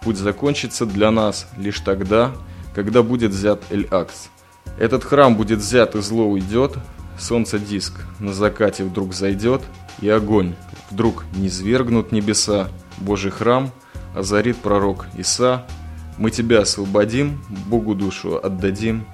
путь 0.00 0.16
закончится 0.16 0.86
для 0.86 1.10
нас 1.10 1.48
лишь 1.56 1.80
тогда, 1.80 2.32
когда 2.74 3.02
будет 3.02 3.32
взят 3.32 3.62
Эль-Акс. 3.70 4.30
Этот 4.78 5.04
храм 5.04 5.36
будет 5.36 5.58
взят 5.58 5.94
и 5.96 6.00
зло 6.00 6.26
уйдет, 6.26 6.76
солнце 7.18 7.58
диск 7.58 7.94
на 8.18 8.32
закате 8.32 8.84
вдруг 8.84 9.12
зайдет, 9.12 9.62
и 10.00 10.08
огонь 10.08 10.54
вдруг 10.90 11.24
не 11.34 11.50
свергнут 11.50 12.12
небеса, 12.12 12.68
Божий 12.98 13.30
храм 13.30 13.70
озарит 14.14 14.56
пророк 14.56 15.06
Иса, 15.16 15.66
мы 16.20 16.30
тебя 16.30 16.60
освободим, 16.60 17.42
Богу 17.66 17.94
душу 17.94 18.38
отдадим, 18.40 19.06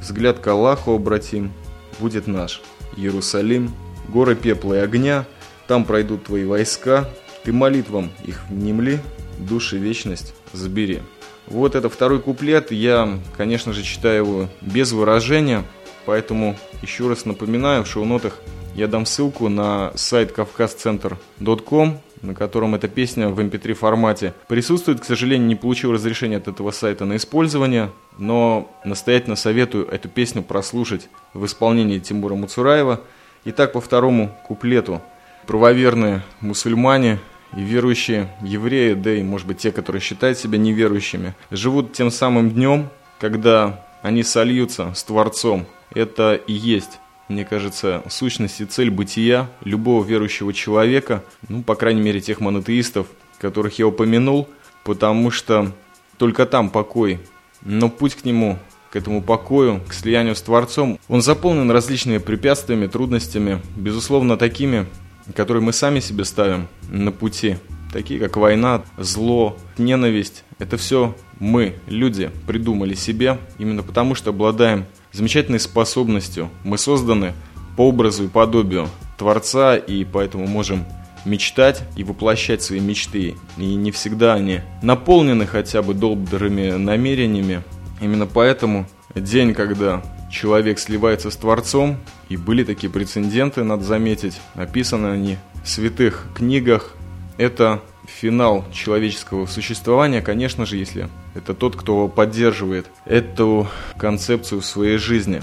взгляд 0.00 0.38
к 0.38 0.46
Аллаху 0.46 0.94
обратим, 0.94 1.52
будет 2.00 2.26
наш 2.26 2.62
Иерусалим, 2.96 3.70
горы 4.08 4.34
пепла 4.34 4.72
и 4.74 4.78
огня, 4.78 5.26
там 5.68 5.84
пройдут 5.84 6.24
твои 6.24 6.46
войска, 6.46 7.06
ты 7.44 7.52
молитвам 7.52 8.10
их 8.24 8.48
внемли, 8.48 8.98
души 9.38 9.76
вечность 9.76 10.34
забери. 10.54 11.02
Вот 11.48 11.74
это 11.74 11.90
второй 11.90 12.18
куплет, 12.18 12.72
я, 12.72 13.20
конечно 13.36 13.74
же, 13.74 13.82
читаю 13.82 14.24
его 14.24 14.48
без 14.62 14.92
выражения, 14.92 15.64
поэтому 16.06 16.56
еще 16.80 17.08
раз 17.08 17.26
напоминаю, 17.26 17.84
в 17.84 17.88
шоу-нотах 17.88 18.38
я 18.74 18.88
дам 18.88 19.04
ссылку 19.04 19.50
на 19.50 19.92
сайт 19.96 20.32
kavkazcenter.com, 20.34 22.00
на 22.24 22.34
котором 22.34 22.74
эта 22.74 22.88
песня 22.88 23.28
в 23.28 23.38
MP3 23.38 23.70
эм 23.70 23.74
формате 23.74 24.34
присутствует. 24.48 25.00
К 25.00 25.04
сожалению, 25.04 25.46
не 25.46 25.56
получил 25.56 25.92
разрешения 25.92 26.38
от 26.38 26.48
этого 26.48 26.70
сайта 26.70 27.04
на 27.04 27.16
использование, 27.16 27.90
но 28.18 28.72
настоятельно 28.84 29.36
советую 29.36 29.86
эту 29.86 30.08
песню 30.08 30.42
прослушать 30.42 31.08
в 31.34 31.44
исполнении 31.44 31.98
Тимура 31.98 32.34
Муцураева. 32.34 33.00
Итак, 33.44 33.72
по 33.72 33.80
второму 33.80 34.36
куплету. 34.46 35.02
Правоверные 35.46 36.22
мусульмане 36.40 37.18
и 37.54 37.60
верующие 37.60 38.34
евреи, 38.40 38.94
да 38.94 39.12
и, 39.12 39.22
может 39.22 39.46
быть, 39.46 39.58
те, 39.58 39.70
которые 39.70 40.00
считают 40.00 40.38
себя 40.38 40.56
неверующими, 40.56 41.34
живут 41.50 41.92
тем 41.92 42.10
самым 42.10 42.50
днем, 42.50 42.88
когда 43.20 43.84
они 44.00 44.22
сольются 44.22 44.94
с 44.94 45.04
Творцом. 45.04 45.66
Это 45.94 46.34
и 46.34 46.52
есть 46.52 46.98
мне 47.34 47.44
кажется, 47.44 48.04
сущность 48.08 48.60
и 48.60 48.64
цель 48.64 48.90
бытия 48.90 49.50
любого 49.64 50.04
верующего 50.04 50.52
человека, 50.52 51.24
ну, 51.48 51.64
по 51.64 51.74
крайней 51.74 52.00
мере, 52.00 52.20
тех 52.20 52.38
монотеистов, 52.38 53.08
которых 53.38 53.76
я 53.80 53.88
упомянул, 53.88 54.48
потому 54.84 55.32
что 55.32 55.72
только 56.16 56.46
там 56.46 56.70
покой. 56.70 57.18
Но 57.62 57.90
путь 57.90 58.14
к 58.14 58.24
нему, 58.24 58.56
к 58.92 58.94
этому 58.96 59.20
покою, 59.20 59.80
к 59.88 59.92
слиянию 59.92 60.36
с 60.36 60.42
Творцом, 60.42 61.00
он 61.08 61.22
заполнен 61.22 61.68
различными 61.72 62.18
препятствиями, 62.18 62.86
трудностями, 62.86 63.60
безусловно, 63.74 64.36
такими, 64.36 64.86
которые 65.34 65.60
мы 65.60 65.72
сами 65.72 65.98
себе 65.98 66.24
ставим 66.24 66.68
на 66.88 67.10
пути. 67.10 67.56
Такие 67.92 68.20
как 68.20 68.36
война, 68.36 68.84
зло, 68.96 69.56
ненависть. 69.76 70.44
Это 70.60 70.76
все 70.76 71.16
мы, 71.40 71.74
люди, 71.88 72.30
придумали 72.46 72.94
себе, 72.94 73.38
именно 73.58 73.82
потому 73.82 74.14
что 74.14 74.30
обладаем 74.30 74.86
замечательной 75.14 75.60
способностью. 75.60 76.50
Мы 76.64 76.76
созданы 76.78 77.32
по 77.76 77.88
образу 77.88 78.24
и 78.24 78.28
подобию 78.28 78.88
Творца, 79.16 79.76
и 79.76 80.04
поэтому 80.04 80.46
можем 80.46 80.84
мечтать 81.24 81.82
и 81.96 82.04
воплощать 82.04 82.62
свои 82.62 82.80
мечты. 82.80 83.36
И 83.56 83.74
не 83.74 83.90
всегда 83.90 84.34
они 84.34 84.60
наполнены 84.82 85.46
хотя 85.46 85.82
бы 85.82 85.94
добрыми 85.94 86.72
намерениями. 86.72 87.62
Именно 88.00 88.26
поэтому 88.26 88.86
день, 89.14 89.54
когда 89.54 90.02
человек 90.30 90.78
сливается 90.78 91.30
с 91.30 91.36
Творцом, 91.36 91.96
и 92.28 92.36
были 92.36 92.64
такие 92.64 92.92
прецеденты, 92.92 93.62
надо 93.62 93.84
заметить, 93.84 94.40
описаны 94.54 95.06
они 95.06 95.38
в 95.64 95.70
святых 95.70 96.26
книгах, 96.34 96.94
это 97.38 97.82
финал 98.06 98.64
человеческого 98.72 99.46
существования, 99.46 100.22
конечно 100.22 100.66
же, 100.66 100.76
если 100.76 101.08
это 101.34 101.54
тот, 101.54 101.76
кто 101.76 102.08
поддерживает 102.08 102.86
эту 103.04 103.68
концепцию 103.96 104.60
в 104.60 104.66
своей 104.66 104.98
жизни. 104.98 105.42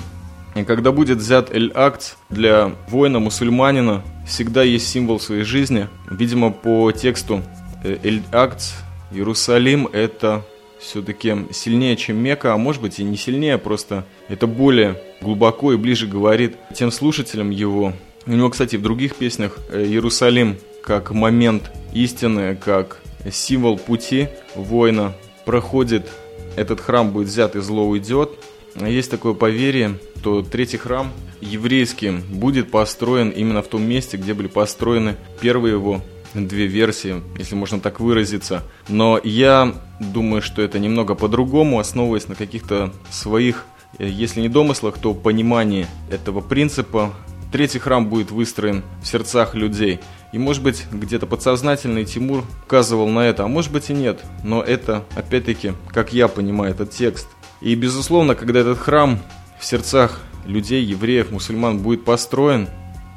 И 0.56 0.64
когда 0.64 0.92
будет 0.92 1.20
взят 1.20 1.54
Эль-Акт 1.54 2.18
для 2.30 2.76
воина-мусульманина, 2.90 4.04
всегда 4.28 4.64
есть 4.64 4.88
символ 4.88 5.20
своей 5.20 5.44
жизни. 5.44 5.88
Видимо, 6.10 6.52
по 6.52 6.92
тексту 6.92 7.42
э, 7.84 7.98
Эль-Акт, 8.04 8.74
Иерусалим– 9.12 9.88
это 9.94 10.44
все-таки 10.80 11.46
сильнее, 11.52 11.96
чем 11.96 12.18
Мека, 12.18 12.54
а 12.54 12.58
может 12.58 12.82
быть 12.82 13.00
и 13.00 13.04
не 13.04 13.16
сильнее, 13.16 13.58
просто 13.58 14.06
это 14.28 14.48
более 14.48 15.00
глубоко 15.22 15.74
и 15.74 15.78
ближе 15.78 16.08
говорит 16.08 16.58
тем 16.74 16.92
слушателям 16.92 17.50
его. 17.50 17.94
У 18.26 18.32
него, 18.32 18.50
кстати, 18.50 18.76
в 18.76 18.82
других 18.82 19.16
песнях 19.16 19.58
э, 19.70 19.84
Иерусалим 19.84 20.58
как 20.84 21.12
момент 21.12 21.72
истины, 21.94 22.56
как 22.56 23.00
символ 23.32 23.78
пути 23.78 24.30
воина 24.56 25.14
проходит, 25.46 26.10
этот 26.56 26.82
храм 26.82 27.12
будет 27.12 27.28
взят 27.28 27.56
и 27.56 27.62
зло 27.62 27.88
уйдет. 27.88 28.32
Есть 28.76 29.12
такое 29.12 29.34
поверье, 29.34 29.98
что 30.22 30.44
третий 30.44 30.78
храм 30.78 31.12
еврейский 31.42 32.12
будет 32.12 32.70
построен 32.70 33.30
именно 33.30 33.62
в 33.64 33.68
том 33.68 33.84
месте, 33.84 34.18
где 34.18 34.36
были 34.36 34.48
построены 34.48 35.16
первые 35.42 35.74
его 35.74 36.02
две 36.36 36.68
версии, 36.68 37.22
если 37.38 37.56
можно 37.56 37.80
так 37.80 38.00
выразиться. 38.00 38.64
Но 38.88 39.20
я 39.22 39.74
думаю, 40.00 40.42
что 40.42 40.62
это 40.62 40.80
немного 40.80 41.16
по-другому, 41.16 41.80
основываясь 41.80 42.28
на 42.28 42.36
каких-то 42.36 42.94
своих, 43.10 43.66
если 43.98 44.42
не 44.42 44.48
домыслах, 44.48 44.98
то 45.00 45.14
понимании 45.14 45.88
этого 46.10 46.40
принципа. 46.40 47.14
Третий 47.52 47.80
храм 47.80 48.08
будет 48.08 48.32
выстроен 48.32 48.84
в 49.02 49.08
сердцах 49.08 49.56
людей– 49.56 50.00
и 50.32 50.38
может 50.38 50.64
быть 50.64 50.86
где-то 50.92 51.26
подсознательный 51.26 52.06
Тимур 52.06 52.46
указывал 52.66 53.08
на 53.10 53.20
это, 53.20 53.44
а 53.44 53.48
может 53.48 53.72
быть 53.72 53.90
и 53.90 53.94
нет. 53.94 54.22
Но 54.44 54.62
это, 54.62 55.04
опять-таки, 55.16 55.74
как 55.90 56.14
я 56.14 56.28
понимаю 56.28 56.72
этот 56.72 56.92
текст. 56.92 57.28
И 57.60 57.76
безусловно, 57.76 58.36
когда 58.36 58.62
этот 58.62 58.80
храм 58.80 59.20
в 59.60 59.66
сердцах 59.66 60.22
людей, 60.46 60.84
евреев, 60.84 61.32
мусульман 61.32 61.80
будет 61.80 62.06
построен, 62.06 62.68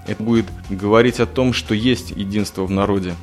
это 0.06 0.23
будет 0.23 0.47
говорить 0.68 1.21
о 1.21 1.26
том, 1.26 1.52
что 1.52 1.75
есть 1.75 2.11
единство 2.11 2.64
в 2.64 2.71
народе. 2.71 3.14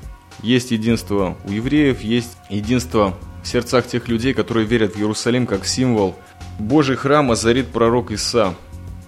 Есть 0.42 0.72
единство 0.72 1.38
у 1.46 1.52
евреев, 1.52 2.02
есть 2.02 2.38
единство 2.50 3.16
в 3.44 3.48
сердцах 3.48 3.88
тех 3.88 4.08
людей, 4.08 4.34
которые 4.34 4.66
верят 4.66 4.96
в 4.96 4.98
Иерусалим 4.98 5.46
как 5.46 5.66
символ. 5.66 6.16
Божий 6.58 6.96
храм 6.96 7.30
озарит 7.30 7.68
пророк 7.68 8.12
Иса. 8.12 8.56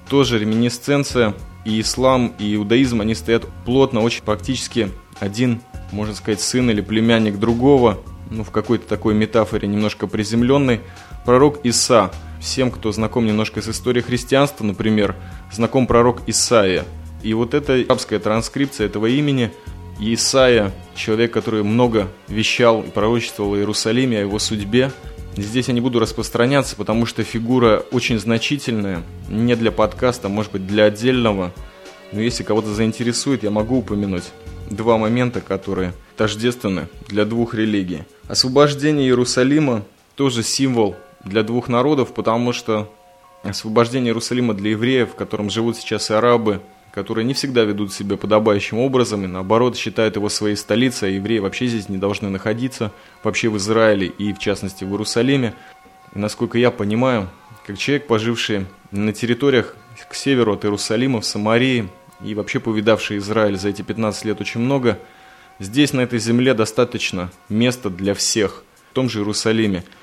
Тоже 0.10 0.38
реминисценция 0.38 1.34
и 1.66 1.80
ислам, 1.82 2.34
и 2.40 2.56
иудаизм, 2.56 3.02
они 3.02 3.16
стоят 3.16 3.46
плотно, 3.66 4.02
очень 4.02 4.24
практически 4.24 4.92
один, 5.20 5.62
можно 5.92 6.14
сказать, 6.14 6.42
сын 6.42 6.70
или 6.70 6.82
племянник 6.82 7.40
другого, 7.40 8.00
ну, 8.30 8.44
в 8.44 8.52
какой-то 8.52 8.88
такой 8.88 9.14
метафоре 9.14 9.68
немножко 9.68 10.08
приземленной. 10.08 10.82
Пророк 11.26 11.60
Иса. 11.64 12.12
Всем, 12.42 12.72
кто 12.72 12.92
знаком 12.92 13.26
немножко 13.26 13.62
с 13.62 13.70
историей 13.70 14.04
христианства, 14.04 14.66
например, 14.66 15.16
знаком 15.52 15.88
пророк 15.88 16.22
Исаия. 16.28 16.84
И 17.22 17.34
вот 17.34 17.54
эта 17.54 17.76
арабская 17.76 18.20
транскрипция 18.20 18.88
этого 18.88 19.06
имени 19.06 19.52
Исаия, 20.00 20.74
человек, 20.96 21.32
который 21.32 21.64
много 21.64 22.10
вещал 22.28 22.82
и 22.82 22.90
пророчествовал 22.90 23.54
о 23.54 23.58
Иерусалиме, 23.58 24.18
о 24.18 24.22
его 24.22 24.40
судьбе, 24.40 24.92
Здесь 25.36 25.68
я 25.68 25.74
не 25.74 25.82
буду 25.82 26.00
распространяться, 26.00 26.76
потому 26.76 27.08
что 27.08 27.24
фигура 27.24 27.84
очень 27.92 28.20
значительная, 28.20 29.02
не 29.30 29.56
для 29.56 29.72
подкаста, 29.72 30.30
может 30.30 30.52
быть 30.52 30.68
для 30.68 30.86
отдельного. 30.86 31.52
Но 32.12 32.22
если 32.22 32.44
кого-то 32.44 32.68
заинтересует, 32.68 33.42
я 33.42 33.50
могу 33.50 33.80
упомянуть 33.80 34.26
два 34.70 34.98
момента, 35.00 35.42
которые 35.42 35.94
тождественны 36.18 36.88
для 37.08 37.26
двух 37.26 37.56
религий. 37.56 38.04
Освобождение 38.28 39.08
Иерусалима 39.08 39.84
тоже 40.16 40.44
символ 40.44 40.96
для 41.24 41.42
двух 41.42 41.68
народов, 41.68 42.14
потому 42.14 42.54
что 42.54 42.92
освобождение 43.42 44.10
Иерусалима 44.10 44.54
для 44.54 44.72
евреев, 44.72 45.12
в 45.12 45.16
котором 45.16 45.50
живут 45.50 45.78
сейчас 45.78 46.12
арабы, 46.12 46.62
которые 46.94 47.26
не 47.26 47.34
всегда 47.34 47.64
ведут 47.64 47.92
себя 47.92 48.18
подобающим 48.18 48.78
образом 48.78 49.24
и 49.24 49.28
наоборот 49.28 49.76
считают 49.76 50.16
его 50.16 50.30
своей 50.30 50.56
столицей, 50.56 51.10
а 51.10 51.12
евреи 51.12 51.40
вообще 51.40 51.66
здесь 51.66 51.90
не 51.90 51.98
должны 51.98 52.30
находиться, 52.30 52.92
вообще 53.24 53.50
в 53.50 53.58
Израиле 53.58 54.08
и 54.08 54.32
в 54.32 54.38
частности 54.38 54.84
в 54.84 54.92
Иерусалиме. 54.92 55.56
И, 56.14 56.20
насколько 56.20 56.60
я 56.60 56.70
понимаю, 56.70 57.30
как 57.66 57.80
человек, 57.80 58.06
поживший 58.06 58.68
на 58.92 59.12
территориях 59.12 59.76
к 60.08 60.14
северу 60.14 60.54
от 60.54 60.66
Иерусалима, 60.66 61.22
в 61.22 61.26
Самарии 61.26 61.90
и 62.24 62.36
вообще 62.36 62.60
повидавший 62.60 63.18
Израиль 63.18 63.58
за 63.58 63.70
эти 63.70 63.82
15 63.82 64.26
лет 64.26 64.40
очень 64.40 64.62
много, 64.62 65.00
здесь 65.58 65.94
на 65.94 66.02
этой 66.02 66.20
земле 66.20 66.54
достаточно 66.54 67.32
места 67.50 67.90
для 67.90 68.14
всех, 68.14 68.64
в 68.92 68.94
том 68.94 69.10
же 69.10 69.20
Иерусалиме– 69.20 69.84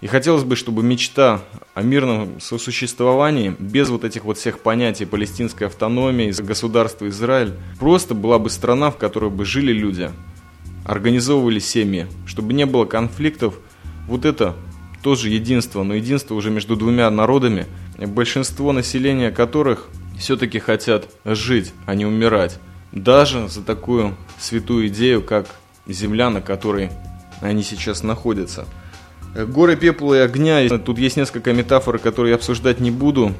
и 0.00 0.06
хотелось 0.06 0.44
бы, 0.44 0.56
чтобы 0.56 0.82
мечта 0.82 1.40
о 1.74 1.82
мирном 1.82 2.40
сосуществовании, 2.40 3.56
без 3.58 3.88
вот 3.88 4.04
этих 4.04 4.24
вот 4.24 4.36
всех 4.36 4.58
понятий 4.58 5.06
палестинской 5.06 5.68
автономии, 5.68 6.34
государства 6.42 7.08
Израиль, 7.08 7.54
просто 7.78 8.14
была 8.14 8.38
бы 8.38 8.50
страна, 8.50 8.90
в 8.90 8.98
которой 8.98 9.30
бы 9.30 9.44
жили 9.44 9.72
люди, 9.72 10.10
организовывали 10.84 11.58
семьи, 11.58 12.06
чтобы 12.26 12.52
не 12.52 12.66
было 12.66 12.84
конфликтов. 12.84 13.54
Вот 14.06 14.24
это 14.24 14.56
тоже 15.02 15.30
единство, 15.30 15.82
но 15.84 15.94
единство 15.94 16.34
уже 16.34 16.50
между 16.50 16.76
двумя 16.76 17.08
народами, 17.10 17.66
большинство 17.98 18.72
населения 18.72 19.30
которых 19.30 19.88
все-таки 20.18 20.58
хотят 20.58 21.08
жить, 21.24 21.72
а 21.86 21.94
не 21.94 22.04
умирать. 22.04 22.58
Даже 22.92 23.48
за 23.48 23.62
такую 23.62 24.16
святую 24.38 24.88
идею, 24.88 25.22
как 25.22 25.46
земля, 25.86 26.30
на 26.30 26.40
которой 26.40 26.90
они 27.40 27.62
сейчас 27.62 28.02
находятся– 28.02 28.66
Горы 29.34 29.76
пепла 29.76 30.14
и 30.14 30.18
огня. 30.18 30.68
Тут 30.78 30.98
есть 30.98 31.16
несколько 31.16 31.52
метафор, 31.52 31.98
которые 31.98 32.30
я 32.30 32.36
обсуждать 32.36 32.78
не 32.78 32.90
буду. 32.90 33.32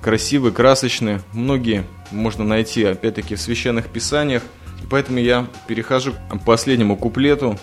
Красивые, 0.00 0.52
красочные. 0.52 1.20
Многие 1.32 1.84
можно 2.12 2.44
найти, 2.44 2.84
опять-таки, 2.84 3.34
в 3.34 3.40
священных 3.40 3.88
писаниях. 3.88 4.42
Поэтому 4.88 5.18
я 5.18 5.46
перехожу 5.66 6.12
к 6.12 6.44
последнему 6.44 6.96
куплету. 6.96 7.58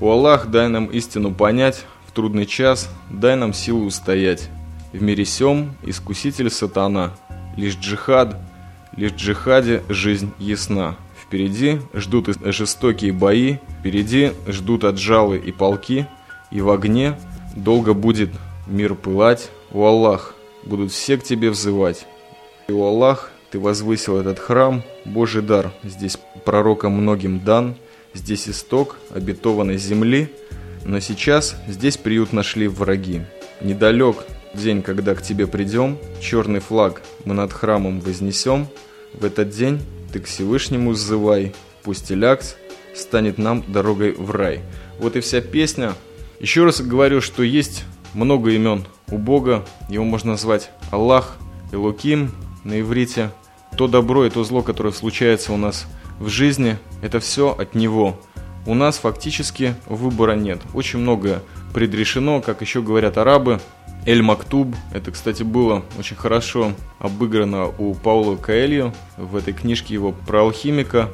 «О 0.00 0.12
Аллах, 0.12 0.46
дай 0.46 0.68
нам 0.68 0.86
истину 0.86 1.32
понять 1.34 1.84
в 2.06 2.12
трудный 2.12 2.46
час, 2.46 2.88
дай 3.10 3.36
нам 3.36 3.52
силу 3.52 3.86
устоять. 3.86 4.48
В 4.92 5.02
мире 5.02 5.24
сем 5.24 5.74
искуситель 5.82 6.50
сатана, 6.50 7.12
лишь 7.56 7.76
джихад, 7.76 8.36
лишь 8.96 9.12
джихаде 9.12 9.82
жизнь 9.88 10.32
ясна. 10.38 10.96
Впереди 11.22 11.80
ждут 11.94 12.28
жестокие 12.42 13.12
бои, 13.12 13.58
впереди 13.78 14.32
ждут 14.48 14.84
отжалы 14.84 15.38
и 15.38 15.52
полки, 15.52 16.06
и 16.50 16.60
в 16.60 16.70
огне 16.70 17.16
Долго 17.56 17.94
будет 17.94 18.30
мир 18.66 18.94
пылать, 18.94 19.50
у 19.72 19.84
Аллах 19.84 20.34
будут 20.64 20.92
все 20.92 21.16
к 21.16 21.22
тебе 21.22 21.50
взывать. 21.50 22.06
И 22.68 22.72
у 22.72 22.82
Аллах 22.82 23.30
ты 23.50 23.58
возвысил 23.58 24.18
этот 24.18 24.38
храм, 24.38 24.82
Божий 25.04 25.42
дар, 25.42 25.72
здесь 25.82 26.18
пророкам 26.44 26.92
многим 26.92 27.40
дан, 27.40 27.76
здесь 28.14 28.48
исток 28.48 28.98
обетованной 29.10 29.78
земли, 29.78 30.30
но 30.84 31.00
сейчас 31.00 31.56
здесь 31.66 31.96
приют 31.96 32.32
нашли 32.32 32.68
враги. 32.68 33.22
Недалек 33.60 34.18
день, 34.54 34.82
когда 34.82 35.14
к 35.14 35.22
тебе 35.22 35.46
придем, 35.46 35.98
черный 36.20 36.60
флаг 36.60 37.02
мы 37.24 37.34
над 37.34 37.52
храмом 37.52 38.00
вознесем, 38.00 38.68
в 39.14 39.24
этот 39.24 39.50
день 39.50 39.80
ты 40.12 40.20
к 40.20 40.26
Всевышнему 40.26 40.94
зывай, 40.94 41.52
пусть 41.82 42.10
и 42.10 42.16
станет 42.94 43.38
нам 43.38 43.64
дорогой 43.66 44.12
в 44.12 44.30
рай. 44.30 44.60
Вот 44.98 45.16
и 45.16 45.20
вся 45.20 45.40
песня. 45.40 45.94
Еще 46.40 46.64
раз 46.64 46.80
говорю, 46.80 47.20
что 47.20 47.42
есть 47.42 47.84
много 48.14 48.52
имен 48.52 48.86
у 49.10 49.18
Бога, 49.18 49.62
его 49.90 50.04
можно 50.04 50.32
назвать 50.32 50.70
Аллах, 50.90 51.36
Элуким 51.70 52.32
на 52.64 52.80
иврите. 52.80 53.30
То 53.76 53.88
добро 53.88 54.24
и 54.24 54.30
то 54.30 54.42
зло, 54.42 54.62
которое 54.62 54.92
случается 54.92 55.52
у 55.52 55.58
нас 55.58 55.86
в 56.18 56.30
жизни, 56.30 56.78
это 57.02 57.20
все 57.20 57.50
от 57.50 57.74
Него. 57.74 58.18
У 58.66 58.72
нас 58.72 58.96
фактически 58.96 59.74
выбора 59.84 60.32
нет. 60.32 60.62
Очень 60.72 61.00
многое 61.00 61.42
предрешено, 61.74 62.40
как 62.40 62.62
еще 62.62 62.80
говорят 62.80 63.18
арабы. 63.18 63.60
Эль 64.06 64.22
Мактуб, 64.22 64.74
это, 64.94 65.10
кстати, 65.12 65.42
было 65.42 65.84
очень 65.98 66.16
хорошо 66.16 66.72
обыграно 66.98 67.66
у 67.66 67.94
Паула 67.94 68.36
Каэльо 68.36 68.94
в 69.18 69.36
этой 69.36 69.52
книжке 69.52 69.92
его 69.92 70.12
про 70.12 70.40
алхимика. 70.40 71.10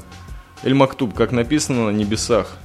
Эль 0.62 0.74
Мактуб, 0.74 1.14
как 1.14 1.32
написано 1.32 1.86
на 1.86 1.90
небесах. 1.90 2.58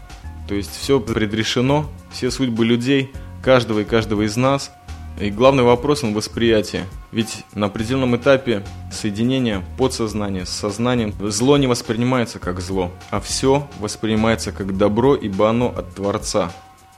То 0.51 0.55
есть 0.55 0.75
все 0.77 0.99
предрешено, 0.99 1.89
все 2.11 2.29
судьбы 2.29 2.65
людей, 2.65 3.13
каждого 3.41 3.79
и 3.79 3.83
каждого 3.85 4.23
из 4.23 4.35
нас. 4.35 4.69
И 5.17 5.29
главный 5.29 5.63
вопрос 5.63 6.03
он 6.03 6.13
восприятие. 6.13 6.87
Ведь 7.13 7.45
на 7.53 7.67
определенном 7.67 8.17
этапе 8.17 8.61
соединения 8.91 9.63
подсознания 9.77 10.45
с 10.45 10.49
сознанием 10.49 11.13
зло 11.21 11.55
не 11.55 11.67
воспринимается 11.67 12.37
как 12.37 12.59
зло, 12.59 12.91
а 13.11 13.21
все 13.21 13.65
воспринимается 13.79 14.51
как 14.51 14.75
добро, 14.75 15.15
ибо 15.15 15.49
оно 15.49 15.67
от 15.69 15.95
Творца. 15.95 16.51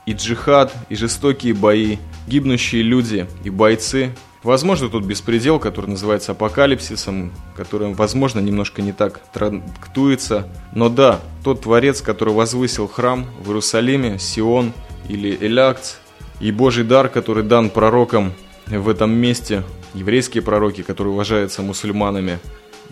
И 0.04 0.14
джихад, 0.14 0.74
и 0.88 0.96
жестокие 0.96 1.54
бои, 1.54 1.98
гибнущие 2.26 2.82
люди 2.82 3.28
и 3.44 3.50
бойцы. 3.50 4.16
Возможно, 4.44 4.90
тут 4.90 5.06
беспредел, 5.06 5.58
который 5.58 5.86
называется 5.86 6.32
апокалипсисом, 6.32 7.32
который, 7.56 7.94
возможно, 7.94 8.40
немножко 8.40 8.82
не 8.82 8.92
так 8.92 9.20
трактуется. 9.32 10.46
Но 10.74 10.90
да, 10.90 11.20
тот 11.42 11.62
Творец, 11.62 12.02
который 12.02 12.34
возвысил 12.34 12.86
храм 12.86 13.26
в 13.40 13.48
Иерусалиме, 13.48 14.18
Сион 14.18 14.74
или 15.08 15.34
Элякц, 15.40 15.94
и 16.40 16.52
Божий 16.52 16.84
дар, 16.84 17.08
который 17.08 17.42
дан 17.42 17.70
пророкам 17.70 18.34
в 18.66 18.90
этом 18.90 19.12
месте, 19.12 19.62
еврейские 19.94 20.42
пророки, 20.42 20.82
которые 20.82 21.14
уважаются 21.14 21.62
мусульманами. 21.62 22.38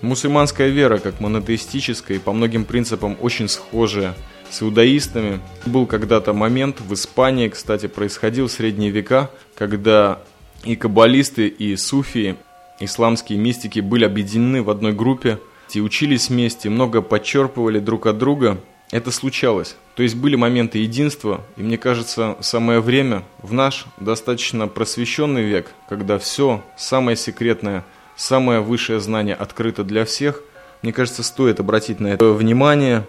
Мусульманская 0.00 0.68
вера, 0.68 0.98
как 0.98 1.20
монотеистическая 1.20 2.16
и 2.16 2.20
по 2.20 2.32
многим 2.32 2.64
принципам 2.64 3.14
очень 3.20 3.48
схожая 3.48 4.14
с 4.50 4.62
иудаистами. 4.62 5.38
Был 5.66 5.84
когда-то 5.84 6.32
момент 6.32 6.80
в 6.80 6.94
Испании, 6.94 7.48
кстати, 7.48 7.88
происходил 7.88 8.48
в 8.48 8.52
средние 8.52 8.90
века, 8.90 9.30
когда 9.54 10.18
и 10.64 10.76
каббалисты, 10.76 11.48
и 11.48 11.76
суфии, 11.76 12.36
исламские 12.80 13.38
мистики 13.38 13.80
были 13.80 14.04
объединены 14.04 14.62
в 14.62 14.70
одной 14.70 14.92
группе, 14.92 15.38
и 15.72 15.80
учились 15.80 16.28
вместе, 16.28 16.68
много 16.68 17.00
подчерпывали 17.00 17.78
друг 17.78 18.06
от 18.06 18.18
друга. 18.18 18.60
Это 18.90 19.10
случалось. 19.10 19.76
То 19.94 20.02
есть 20.02 20.14
были 20.14 20.36
моменты 20.36 20.78
единства, 20.78 21.40
и 21.56 21.62
мне 21.62 21.78
кажется, 21.78 22.36
самое 22.40 22.80
время 22.80 23.22
в 23.40 23.54
наш 23.54 23.86
достаточно 23.98 24.68
просвещенный 24.68 25.44
век, 25.44 25.70
когда 25.88 26.18
все 26.18 26.62
самое 26.76 27.16
секретное, 27.16 27.84
самое 28.16 28.60
высшее 28.60 29.00
знание 29.00 29.34
открыто 29.34 29.82
для 29.82 30.04
всех, 30.04 30.42
мне 30.82 30.92
кажется, 30.92 31.22
стоит 31.22 31.60
обратить 31.60 32.00
на 32.00 32.08
это 32.08 32.32
внимание 32.32 33.06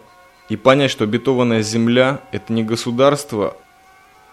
и 0.48 0.56
понять, 0.56 0.92
что 0.92 1.04
обетованная 1.04 1.64
земля– 1.64 2.22
это 2.32 2.54
не 2.54 2.64
государство, 2.64 3.58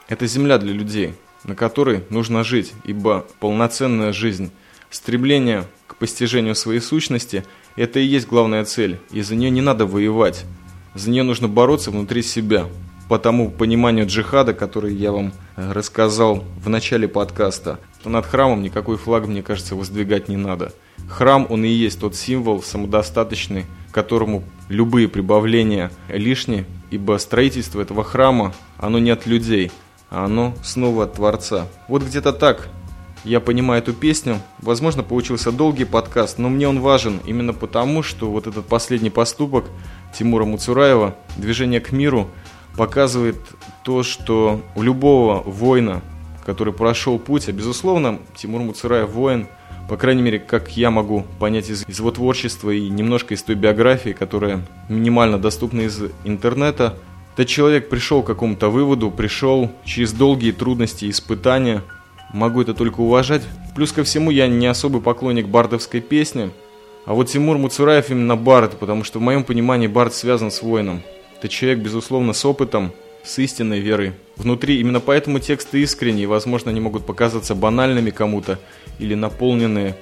это 0.09 0.27
земля 0.27 0.59
для 0.59 0.73
людей, 0.73 1.15
на 1.45 1.55
которой 1.55 2.05
нужно 2.11 2.45
жить, 2.45 2.73
ибо 2.85 3.27
полноценная 3.39 4.13
жизнь, 4.13 4.51
стремление 4.91 5.65
к 5.87 5.97
постижению 5.97 6.55
своей 6.55 6.81
сущности– 6.81 7.45
это 7.77 8.01
и 8.01 8.05
есть 8.05 8.27
главная 8.27 8.65
цель, 8.65 8.99
и 9.11 9.23
за 9.23 9.37
нее 9.37 9.51
не 9.51 9.61
надо 9.61 9.87
воевать. 9.87 10.45
За 10.95 11.09
нее 11.09 11.23
нужно 11.23 11.49
бороться 11.49 11.91
внутри 11.91 12.23
себя. 12.23 12.67
По 13.09 13.19
тому 13.19 13.51
пониманию 13.51 14.07
джихада, 14.07 14.55
который 14.55 14.95
я 14.95 15.13
вам 15.13 15.33
э, 15.57 15.73
рассказал 15.73 16.45
в 16.63 16.69
начале 16.69 17.09
подкаста, 17.09 17.81
над 18.05 18.27
храмом 18.27 18.63
никакой 18.63 18.97
флаг, 18.97 19.27
мне 19.27 19.43
кажется, 19.43 19.77
воздвигать 19.77 20.29
не 20.29 20.37
надо. 20.37 20.73
Храм, 21.09 21.47
он 21.49 21.65
и 21.65 21.69
есть 21.69 22.01
тот 22.01 22.15
символ 22.17 22.63
самодостаточный, 22.63 23.67
которому 23.93 24.45
любые 24.69 25.09
прибавления 25.09 25.91
лишние, 26.09 26.67
ибо 26.91 27.19
строительство 27.19 27.81
этого 27.81 28.05
храма, 28.05 28.55
оно 28.79 28.99
не 28.99 29.11
от 29.11 29.27
людей, 29.27 29.73
а 30.11 30.25
оно 30.25 30.55
снова 30.63 31.05
от 31.05 31.15
Творца. 31.15 31.67
Вот 31.89 32.03
где-то 32.03 32.33
так 32.33 32.69
я 33.25 33.41
понимаю 33.41 33.83
эту 33.83 33.93
песню. 33.93 34.39
Возможно, 34.59 35.03
получился 35.03 35.53
долгий 35.53 35.85
подкаст, 35.85 36.39
но 36.39 36.49
мне 36.49 36.69
он 36.69 36.81
важен 36.81 37.21
именно 37.27 37.53
потому, 37.53 38.03
что 38.03 38.31
вот 38.31 38.47
этот 38.47 38.67
последний 38.67 39.11
поступок 39.11 39.67
Тимура 40.17 40.45
Муцураева, 40.45 41.15
движение 41.37 41.81
к 41.81 41.93
миру, 41.93 42.29
показывает 42.77 43.37
то, 43.85 44.03
что 44.03 44.63
у 44.75 44.83
любого 44.83 45.43
воина, 45.43 46.03
который 46.47 46.73
прошел 46.73 47.19
путь, 47.19 47.49
а 47.49 47.53
безусловно, 47.53 48.19
Тимур 48.35 48.63
Муцураев 48.63 49.11
воин, 49.11 49.49
по 49.89 49.97
крайней 49.97 50.23
мере, 50.23 50.39
как 50.39 50.77
я 50.77 50.91
могу 50.91 51.25
понять 51.39 51.69
из, 51.69 51.87
из 51.87 51.99
его 51.99 52.11
творчества 52.13 52.71
и 52.71 52.89
немножко 52.89 53.35
из 53.35 53.43
той 53.43 53.57
биографии, 53.57 54.11
которая 54.11 54.65
минимально 54.89 55.39
доступна 55.39 55.83
из 55.83 56.01
интернета, 56.25 56.95
этот 57.35 57.49
человек 57.49 57.89
пришел 57.89 58.23
к 58.23 58.27
какому-то 58.27 58.69
выводу, 58.69 59.11
пришел 59.11 59.71
через 59.85 60.13
долгие 60.13 60.53
трудности 60.53 61.07
и 61.07 61.11
испытания, 61.11 61.83
могу 62.33 62.63
это 62.63 62.75
только 62.75 63.01
уважать. 63.01 63.43
Плюс 63.75 63.93
ко 63.93 64.05
всему, 64.05 64.31
я 64.31 64.49
не 64.49 64.67
особый 64.67 65.01
поклонник 65.01 65.47
бардовской 65.47 66.01
песни, 66.01 66.51
а 67.07 67.15
вот 67.15 67.29
Тимур 67.29 67.57
Муцураев 67.59 68.11
именно 68.11 68.37
бард, 68.37 68.79
потому 68.79 69.05
что 69.05 69.19
в 69.19 69.23
моем 69.23 69.45
понимании 69.45 69.87
бард 69.87 70.15
связан 70.15 70.51
с 70.51 70.63
воином. 70.63 71.03
Это 71.39 71.49
человек, 71.49 71.81
безусловно, 71.81 72.33
с 72.35 72.45
опытом, 72.45 72.93
с 73.25 73.39
истинной 73.39 73.81
верой. 73.81 74.13
Внутри 74.37 74.79
именно 74.81 75.01
поэтому 75.01 75.39
тексты 75.39 75.83
искренние, 75.83 76.27
возможно, 76.27 76.71
они 76.71 76.81
могут 76.81 77.07
показаться 77.07 77.55
банальными 77.55 78.11
кому-то 78.11 78.59
или 78.99 79.15
наполненные 79.15 79.97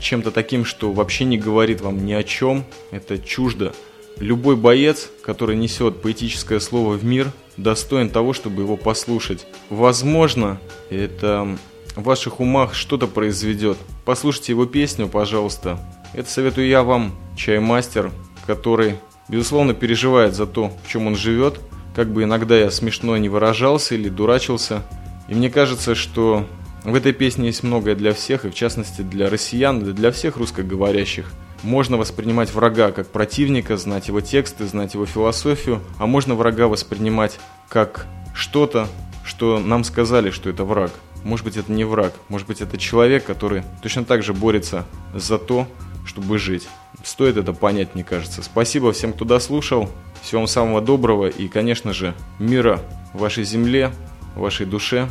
чем-то 0.00 0.30
таким, 0.30 0.64
что 0.64 0.92
вообще 0.92 1.24
не 1.24 1.38
говорит 1.38 1.80
вам 1.80 2.04
ни 2.04 2.12
о 2.12 2.22
чем, 2.22 2.64
это 2.90 3.18
чуждо. 3.18 3.72
Любой 4.18 4.56
боец, 4.56 5.10
который 5.22 5.56
несет 5.56 6.02
поэтическое 6.02 6.60
слово 6.60 6.94
в 6.94 7.04
мир, 7.04 7.32
достоин 7.56 8.10
того, 8.10 8.32
чтобы 8.32 8.62
его 8.62 8.76
послушать. 8.76 9.46
Возможно, 9.70 10.60
это 10.90 11.56
в 11.96 12.02
ваших 12.02 12.40
умах 12.40 12.74
что-то 12.74 13.06
произведет. 13.06 13.78
Послушайте 14.04 14.52
его 14.52 14.66
песню, 14.66 15.08
пожалуйста. 15.08 15.78
Это 16.14 16.30
советую 16.30 16.68
я 16.68 16.82
вам, 16.82 17.14
чаймастер, 17.36 18.10
который, 18.46 18.96
безусловно, 19.28 19.74
переживает 19.74 20.34
за 20.34 20.46
то, 20.46 20.72
в 20.84 20.88
чем 20.88 21.06
он 21.06 21.16
живет. 21.16 21.60
Как 21.94 22.12
бы 22.12 22.24
иногда 22.24 22.58
я 22.58 22.70
смешно 22.70 23.16
не 23.16 23.28
выражался 23.28 23.94
или 23.94 24.08
дурачился. 24.08 24.82
И 25.28 25.34
мне 25.34 25.50
кажется, 25.50 25.94
что 25.94 26.46
в 26.84 26.94
этой 26.94 27.12
песне 27.12 27.46
есть 27.46 27.62
многое 27.62 27.94
для 27.94 28.12
всех, 28.14 28.44
и 28.44 28.50
в 28.50 28.54
частности 28.54 29.02
для 29.02 29.28
россиян, 29.28 29.80
для 29.80 30.10
всех 30.10 30.36
русскоговорящих. 30.36 31.32
Можно 31.62 31.96
воспринимать 31.96 32.52
врага 32.52 32.90
как 32.92 33.08
противника, 33.08 33.76
знать 33.76 34.08
его 34.08 34.20
тексты, 34.20 34.66
знать 34.66 34.94
его 34.94 35.06
философию, 35.06 35.82
а 35.98 36.06
можно 36.06 36.34
врага 36.34 36.68
воспринимать 36.68 37.38
как 37.68 38.06
что-то, 38.34 38.88
что 39.24 39.58
нам 39.58 39.84
сказали, 39.84 40.30
что 40.30 40.48
это 40.48 40.64
враг. 40.64 40.90
Может 41.22 41.44
быть, 41.44 41.56
это 41.56 41.70
не 41.70 41.84
враг, 41.84 42.14
может 42.28 42.46
быть, 42.46 42.62
это 42.62 42.78
человек, 42.78 43.24
который 43.26 43.62
точно 43.82 44.04
так 44.04 44.22
же 44.22 44.32
борется 44.32 44.86
за 45.14 45.38
то, 45.38 45.66
чтобы 46.06 46.38
жить. 46.38 46.66
Стоит 47.04 47.36
это 47.36 47.52
понять, 47.52 47.94
мне 47.94 48.04
кажется. 48.04 48.42
Спасибо 48.42 48.92
всем, 48.92 49.12
кто 49.12 49.24
дослушал. 49.24 49.90
Всего 50.22 50.40
вам 50.40 50.48
самого 50.48 50.80
доброго 50.80 51.28
и, 51.28 51.48
конечно 51.48 51.92
же, 51.92 52.14
мира 52.38 52.80
вашей 53.14 53.44
земле, 53.44 53.92
вашей 54.34 54.66
душе 54.66 55.08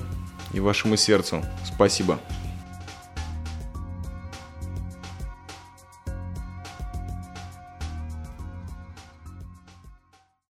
и 0.53 0.59
вашему 0.59 0.97
сердцу. 0.97 1.43
Спасибо. 1.65 2.19